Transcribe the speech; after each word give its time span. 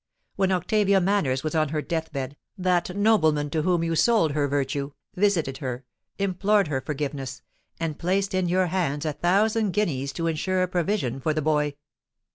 When 0.35 0.51
Octavia 0.51 0.99
Manners 0.99 1.43
was 1.43 1.53
on 1.53 1.69
her 1.69 1.81
death 1.83 2.11
bed, 2.11 2.35
that 2.57 2.97
nobleman 2.97 3.51
to 3.51 3.61
whom 3.61 3.83
you 3.83 3.95
sold 3.95 4.31
her 4.31 4.47
virtue, 4.47 4.93
visited 5.15 5.59
her—implored 5.59 6.69
her 6.69 6.81
forgiveness—and 6.81 7.99
placed 7.99 8.33
in 8.33 8.49
your 8.49 8.65
hands 8.65 9.05
a 9.05 9.13
thousand 9.13 9.73
guineas 9.73 10.11
to 10.13 10.25
ensure 10.25 10.63
a 10.63 10.67
provision 10.67 11.19
for 11.19 11.35
the 11.35 11.41
boy." 11.43 11.75